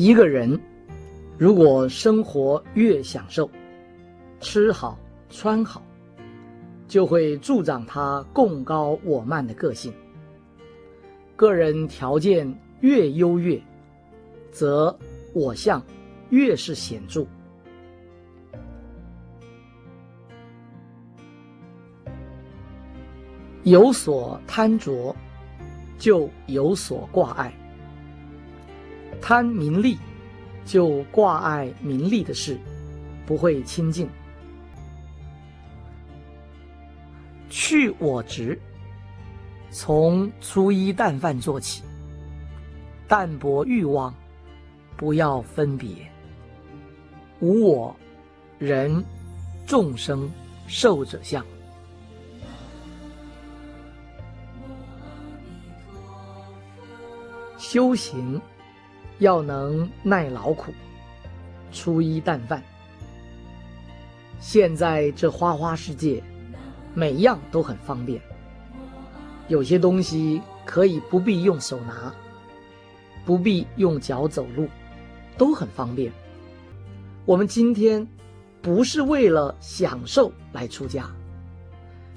[0.00, 0.56] 一个人
[1.36, 3.50] 如果生活越享受，
[4.38, 4.96] 吃好
[5.28, 5.82] 穿好，
[6.86, 9.92] 就会助长他贡高我慢的个性。
[11.34, 12.48] 个人条件
[12.78, 13.60] 越优越，
[14.52, 14.96] 则
[15.34, 15.82] 我相
[16.30, 17.26] 越是显著。
[23.64, 25.12] 有所贪着，
[25.98, 27.52] 就有所挂碍。
[29.28, 29.98] 贪名利，
[30.64, 32.58] 就挂碍名利的事，
[33.26, 34.08] 不会亲近。
[37.50, 38.58] 去我执，
[39.70, 41.82] 从粗衣淡饭做起，
[43.06, 44.14] 淡泊欲望，
[44.96, 45.90] 不要分别。
[47.40, 47.94] 无我，
[48.58, 49.04] 人，
[49.66, 50.30] 众生，
[50.66, 51.44] 寿者相。
[57.58, 58.40] 修行
[59.18, 60.72] 要能耐劳苦，
[61.72, 62.62] 粗衣淡饭。
[64.40, 66.22] 现在这花花世界，
[66.94, 68.20] 每样都很方便。
[69.48, 72.14] 有些东西可以不必用手拿，
[73.24, 74.68] 不必用脚走路，
[75.36, 76.12] 都很方便。
[77.24, 78.06] 我们今天
[78.62, 81.10] 不是为了享受来出家，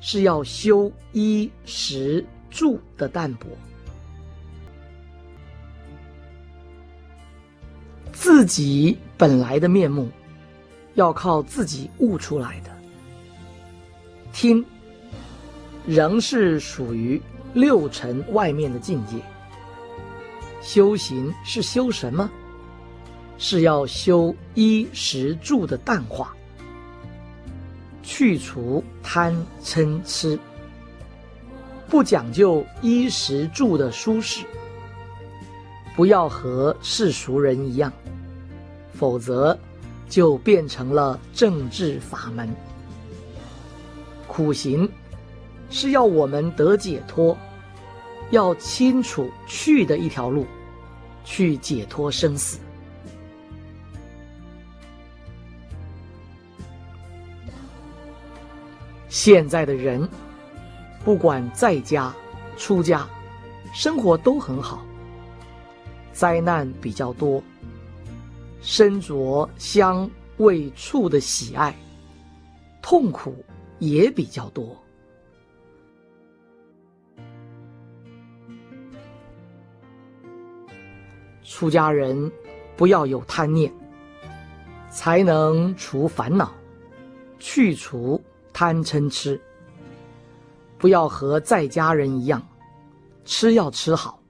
[0.00, 3.48] 是要修衣食住的淡泊。
[8.22, 10.08] 自己本来的面目，
[10.94, 12.70] 要靠自己悟出来的。
[14.32, 14.64] 听，
[15.84, 17.20] 仍是属于
[17.52, 19.16] 六尘外面的境界。
[20.60, 22.30] 修行是修什么？
[23.38, 26.32] 是要修衣食住的淡化，
[28.04, 30.38] 去除贪嗔痴，
[31.88, 34.46] 不讲究衣食住的舒适，
[35.96, 37.92] 不要和世俗人一样。
[38.94, 39.58] 否则，
[40.08, 42.48] 就变成了政治法门。
[44.28, 44.88] 苦行
[45.70, 47.36] 是要我们得解脱，
[48.30, 50.46] 要清楚去的一条路，
[51.24, 52.58] 去解脱生死。
[59.08, 60.08] 现在的人，
[61.04, 62.14] 不管在家、
[62.56, 63.06] 出家，
[63.74, 64.82] 生活都很好，
[66.12, 67.42] 灾难比较多。
[68.60, 71.74] 身着香味触的喜爱，
[72.80, 73.44] 痛苦
[73.80, 74.76] 也比较多。
[81.42, 82.30] 出家人
[82.76, 83.70] 不要有贪念，
[84.88, 86.52] 才能除烦恼，
[87.38, 88.22] 去除
[88.52, 89.40] 贪嗔痴。
[90.78, 92.40] 不要和在家人一样，
[93.24, 94.20] 吃要吃好，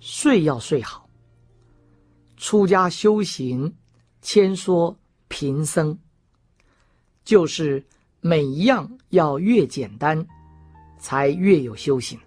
[0.00, 1.03] 睡要睡好。
[2.44, 3.74] 出家修行，
[4.20, 4.94] 谦说
[5.28, 5.96] 贫僧，
[7.24, 7.82] 就是
[8.20, 10.26] 每一样要越简单，
[10.98, 12.20] 才越有修行。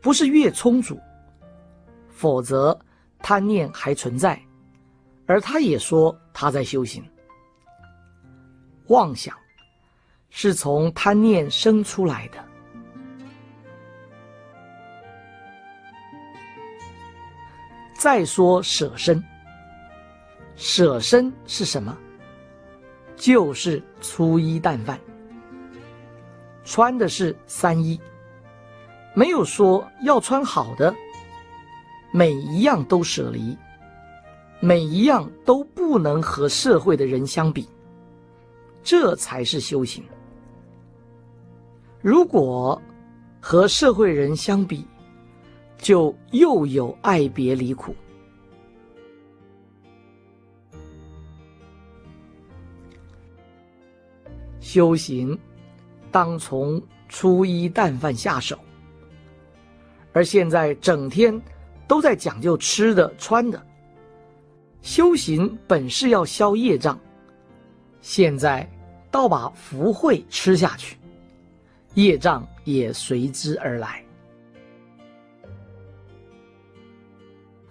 [0.00, 0.96] 不是越充足，
[2.10, 2.78] 否则
[3.18, 4.40] 贪念还存在，
[5.26, 7.04] 而他也说他在修行。
[8.86, 9.36] 妄想
[10.30, 12.51] 是从贪念生出来的。
[18.02, 19.22] 再说舍身，
[20.56, 21.96] 舍身是什么？
[23.14, 24.98] 就是粗衣淡饭，
[26.64, 28.00] 穿的是三衣，
[29.14, 30.92] 没有说要穿好的，
[32.12, 33.56] 每一样都舍离，
[34.58, 37.68] 每一样都不能和社会的人相比，
[38.82, 40.02] 这才是修行。
[42.00, 42.82] 如果
[43.40, 44.84] 和社会人相比，
[45.82, 47.94] 就又有爱别离苦。
[54.60, 55.36] 修行
[56.12, 58.56] 当从粗衣淡饭下手，
[60.12, 61.38] 而现在整天
[61.88, 63.60] 都在讲究吃的穿的。
[64.80, 66.98] 修行本是要消业障，
[68.00, 68.66] 现在
[69.10, 70.96] 倒把福慧吃下去，
[71.94, 74.01] 业障也随之而来。